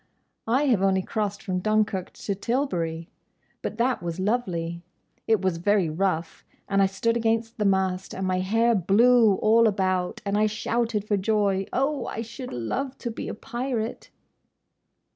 [0.47, 3.11] "I have only crossed from Dunkerque to Tilbury.
[3.61, 4.81] But that was lovely!
[5.27, 9.67] It was very rough; and I stood against the mast, and my hair blew all
[9.67, 12.07] about, and I shouted for joy!—Oh!
[12.07, 14.09] I should love to be a pirate!"